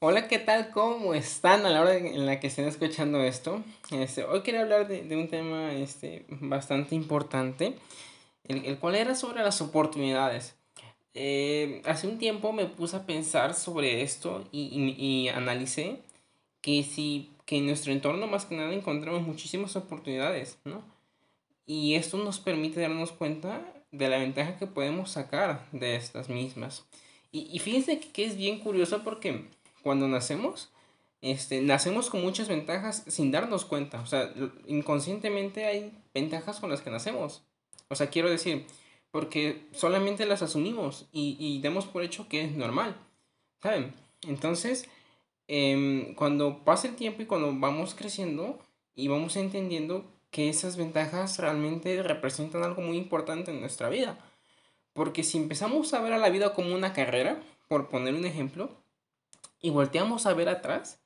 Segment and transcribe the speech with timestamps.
[0.00, 0.70] Hola, ¿qué tal?
[0.70, 3.64] ¿Cómo están a la hora en la que estén escuchando esto?
[3.90, 7.74] Este, hoy quería hablar de, de un tema este, bastante importante,
[8.46, 10.54] el, el, cual era sobre las oportunidades.
[11.14, 15.98] Eh, hace un tiempo me puse a pensar sobre esto y, y, y analicé
[16.60, 20.80] que si que en nuestro entorno más que nada encontramos muchísimas oportunidades, ¿no?
[21.66, 26.86] Y esto nos permite darnos cuenta de la ventaja que podemos sacar de estas mismas.
[27.32, 29.48] Y, y fíjense que, que es bien curioso porque
[29.82, 30.70] cuando nacemos,
[31.20, 34.00] este, nacemos con muchas ventajas sin darnos cuenta.
[34.00, 34.32] O sea,
[34.66, 37.42] inconscientemente hay ventajas con las que nacemos.
[37.88, 38.66] O sea, quiero decir,
[39.10, 42.96] porque solamente las asumimos y, y damos por hecho que es normal.
[43.62, 43.94] ¿Saben?
[44.22, 44.88] Entonces,
[45.48, 48.58] eh, cuando pasa el tiempo y cuando vamos creciendo
[48.94, 54.18] y vamos entendiendo que esas ventajas realmente representan algo muy importante en nuestra vida.
[54.92, 58.70] Porque si empezamos a ver a la vida como una carrera, por poner un ejemplo,
[59.60, 61.00] y volteamos a ver atrás,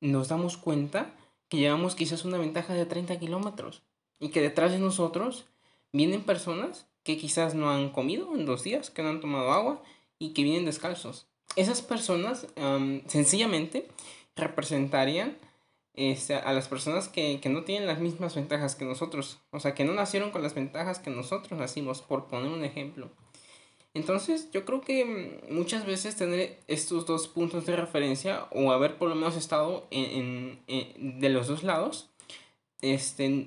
[0.00, 1.14] nos damos cuenta
[1.48, 3.82] que llevamos quizás una ventaja de 30 kilómetros
[4.18, 5.46] y que detrás de nosotros
[5.92, 9.82] vienen personas que quizás no han comido en dos días, que no han tomado agua
[10.18, 11.28] y que vienen descalzos.
[11.54, 12.48] Esas personas
[13.06, 13.88] sencillamente
[14.34, 15.36] representarían
[15.94, 19.74] este, a las personas que, que no tienen las mismas ventajas que nosotros, o sea,
[19.74, 23.10] que no nacieron con las ventajas que nosotros nacimos, por poner un ejemplo.
[23.96, 28.98] Entonces, yo creo que mm, muchas veces tener estos dos puntos de referencia o haber
[28.98, 32.10] por lo menos estado en, en, en, de los dos lados,
[32.82, 33.46] este,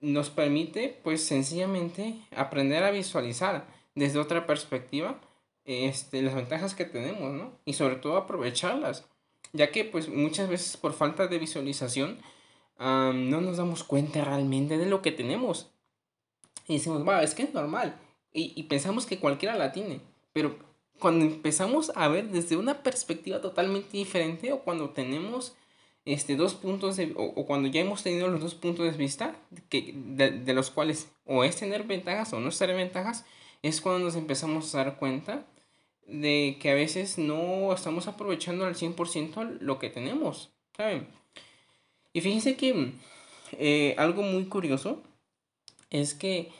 [0.00, 5.20] nos permite, pues, sencillamente aprender a visualizar desde otra perspectiva
[5.66, 7.52] este, las ventajas que tenemos, ¿no?
[7.66, 9.04] Y sobre todo aprovecharlas,
[9.52, 12.18] ya que, pues, muchas veces por falta de visualización
[12.80, 15.70] um, no nos damos cuenta realmente de lo que tenemos.
[16.66, 18.00] Y decimos, va, es que es normal
[18.36, 20.00] y, pensamos que cualquiera la tiene.
[20.32, 20.58] Pero
[20.98, 25.56] cuando empezamos a ver desde una perspectiva totalmente diferente o cuando tenemos
[26.04, 29.36] este, dos puntos de, o, o, cuando ya hemos tenido los dos puntos de vista
[29.68, 33.24] que, de, los cuales o es tener ventajas o no es tener ventajas,
[33.62, 35.46] es cuando nos empezamos a dar cuenta
[36.06, 41.08] de que a veces no estamos aprovechando al 100% lo que tenemos, ¿saben?
[42.12, 42.92] Y fíjense que
[43.52, 45.02] eh, algo muy curioso
[45.90, 46.50] es que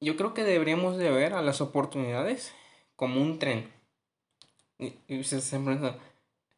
[0.00, 2.52] yo creo que deberíamos de ver a las oportunidades
[2.96, 3.70] como un tren.
[4.78, 5.96] Y, y ustedes se preguntan,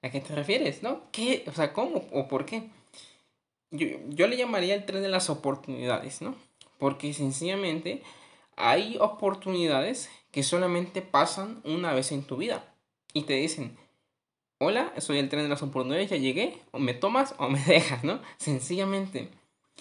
[0.03, 0.83] ¿a qué te refieres?
[0.83, 1.03] ¿No?
[1.13, 1.45] ¿Qué?
[1.47, 2.05] O sea, ¿cómo?
[2.13, 2.69] ¿O por qué?
[3.71, 6.35] Yo, yo le llamaría el tren de las oportunidades, ¿no?
[6.79, 8.03] Porque sencillamente
[8.57, 12.65] hay oportunidades que solamente pasan una vez en tu vida.
[13.13, 13.77] Y te dicen,
[14.59, 18.05] hola, soy el tren de las oportunidades, ya llegué, o me tomas o me dejas,
[18.05, 18.21] ¿no?
[18.37, 19.29] Sencillamente.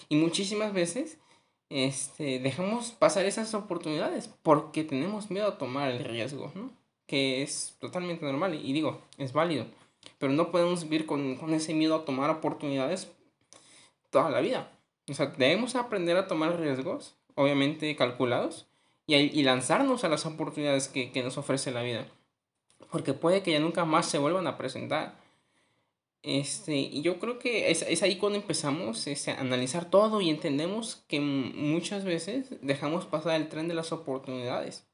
[0.08, 1.18] Y muchísimas veces
[1.70, 6.70] este, dejamos pasar esas oportunidades porque tenemos miedo a tomar el riesgo, ¿no?
[7.06, 9.66] Que es totalmente normal y digo, es válido.
[10.18, 13.10] Pero no podemos vivir con, con ese miedo a tomar oportunidades
[14.10, 14.72] toda la vida.
[15.08, 18.66] O sea, debemos aprender a tomar riesgos, obviamente calculados,
[19.06, 22.06] y, y lanzarnos a las oportunidades que, que nos ofrece la vida.
[22.90, 25.14] Porque puede que ya nunca más se vuelvan a presentar.
[26.22, 31.02] Este, yo creo que es, es ahí cuando empezamos este, a analizar todo y entendemos
[31.08, 34.86] que muchas veces dejamos pasar el tren de las oportunidades.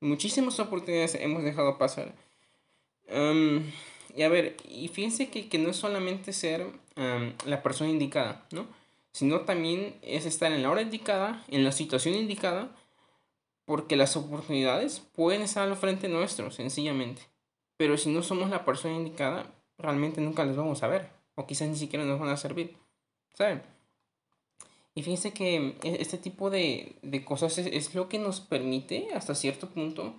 [0.00, 2.14] Muchísimas oportunidades hemos dejado pasar.
[3.08, 3.62] Um,
[4.14, 8.46] y a ver, y fíjense que, que no es solamente ser um, la persona indicada,
[8.50, 8.66] ¿no?
[9.12, 12.74] Sino también es estar en la hora indicada, en la situación indicada,
[13.64, 17.22] porque las oportunidades pueden estar al frente nuestro, sencillamente.
[17.76, 19.46] Pero si no somos la persona indicada,
[19.82, 21.10] realmente nunca les vamos a ver.
[21.34, 22.76] O quizás ni siquiera nos van a servir.
[23.34, 23.62] ¿Saben?
[24.94, 29.70] Y fíjense que este tipo de, de cosas es, lo que nos permite hasta cierto
[29.70, 30.14] punto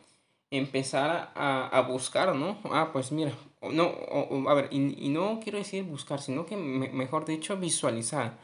[0.50, 2.58] empezar a, a buscar, ¿no?
[2.66, 6.90] Ah, pues mira, no, o, a ver, y, no quiero decir buscar, sino que me,
[6.90, 8.38] mejor dicho visualizar,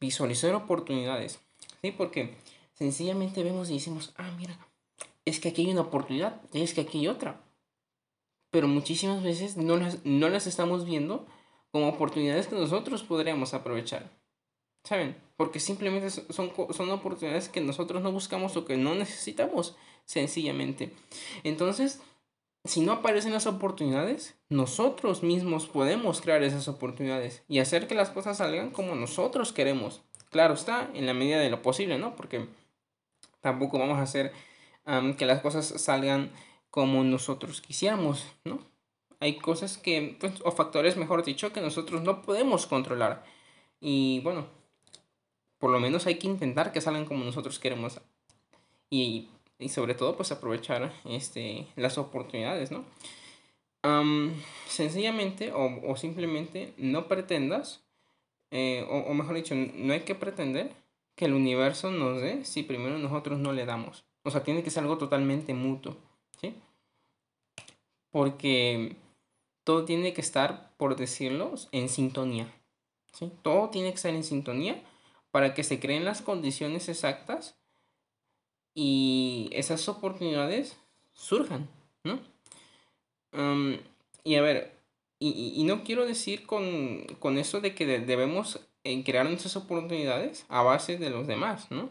[0.00, 1.40] visualizar oportunidades,
[1.82, 1.92] ¿sí?
[1.92, 2.36] Porque
[2.74, 4.58] sencillamente vemos y decimos, ah, mira,
[5.24, 7.40] es que aquí hay una oportunidad, es que aquí hay otra
[8.50, 11.26] pero muchísimas veces no las, no las estamos viendo
[11.70, 14.10] como oportunidades que nosotros podríamos aprovechar.
[14.84, 15.16] ¿Saben?
[15.36, 20.92] Porque simplemente son, son oportunidades que nosotros no buscamos o que no necesitamos, sencillamente.
[21.44, 22.00] Entonces,
[22.64, 28.10] si no aparecen las oportunidades, nosotros mismos podemos crear esas oportunidades y hacer que las
[28.10, 30.02] cosas salgan como nosotros queremos.
[30.30, 32.16] Claro está, en la medida de lo posible, ¿no?
[32.16, 32.46] Porque
[33.40, 34.32] tampoco vamos a hacer
[35.16, 36.30] que las cosas salgan
[36.70, 38.60] como nosotros quisiéramos, ¿no?
[39.20, 43.24] Hay cosas que, pues, o factores, mejor dicho, que nosotros no podemos controlar.
[43.80, 44.46] Y bueno,
[45.58, 48.00] por lo menos hay que intentar que salgan como nosotros queremos.
[48.88, 49.28] Y,
[49.58, 52.84] y sobre todo, pues aprovechar este, las oportunidades, ¿no?
[54.66, 57.82] sencillamente o, simplemente no pretendas,
[58.50, 60.74] eh, o, o mejor dicho, no hay que pretender
[61.14, 64.04] que el universo nos dé si primero nosotros no le damos.
[64.22, 65.96] O sea, tiene que ser algo totalmente mutuo,
[66.40, 66.54] ¿sí?
[68.10, 68.96] Porque
[69.64, 72.52] todo tiene que estar, por decirlo, en sintonía.
[73.12, 73.30] ¿sí?
[73.42, 74.82] Todo tiene que estar en sintonía
[75.30, 77.56] para que se creen las condiciones exactas
[78.74, 80.76] y esas oportunidades
[81.12, 81.68] surjan,
[82.04, 82.20] ¿no?
[84.24, 84.76] y a ver,
[85.20, 90.62] y, no quiero decir con, con eso de que debemos eh, crear nuestras oportunidades a
[90.62, 91.90] base de los demás, ¿no?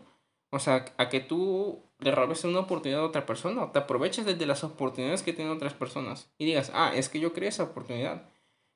[0.50, 4.25] O sea, a que tú le robes una oportunidad a otra persona o te aproveches
[4.25, 7.63] desde las oportunidades que tienen otras personas y digas, ah, es que yo creé esa
[7.63, 8.24] oportunidad.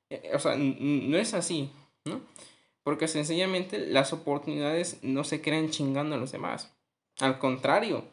[0.10, 1.72] Eh, o sea, no es así,
[2.06, 2.22] ¿no?
[2.84, 6.74] Porque sencillamente las oportunidades no se crean chingando a los demás.
[7.20, 8.04] Al contrario.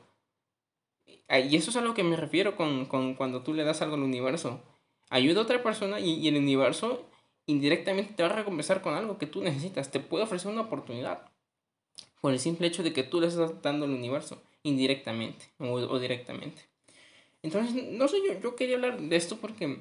[1.07, 4.03] Y eso es a lo que me refiero con, cuando tú le das algo al
[4.03, 4.61] universo.
[5.09, 7.05] Ayuda a otra persona y, y el universo
[7.47, 9.91] indirectamente te va a recompensar con algo que tú necesitas.
[9.91, 11.30] Te puede ofrecer una oportunidad.
[12.21, 16.63] Por el simple hecho de que tú le estás dando al universo indirectamente o, directamente.
[17.43, 19.81] Entonces, no sé, yo, yo quería hablar de esto porque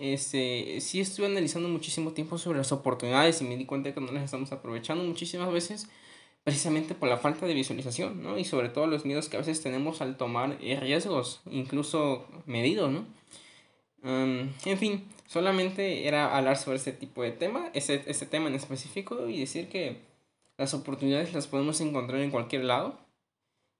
[0.00, 4.12] este, sí estuve analizando muchísimo tiempo sobre las oportunidades y me di cuenta que no
[4.12, 5.88] las estamos aprovechando muchísimas veces
[6.44, 8.38] precisamente por la falta de visualización, ¿no?
[8.38, 13.04] Y sobre todo los miedos que a veces tenemos al tomar riesgos, incluso medidos, ¿no?
[14.04, 19.28] en fin, solamente era hablar sobre este tipo de tema, ese, ese tema en específico
[19.28, 19.98] y decir que
[20.58, 22.98] las oportunidades las podemos encontrar en cualquier lado,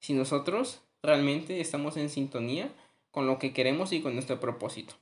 [0.01, 2.73] si nosotros realmente estamos en sintonía
[3.11, 4.95] con lo que queremos y con nuestro propósito.